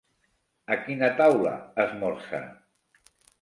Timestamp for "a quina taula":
0.75-1.51